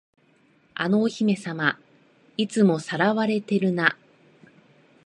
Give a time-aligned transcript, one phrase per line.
[0.73, 1.77] あのお姫様、
[2.35, 3.95] いつも掠われてるな。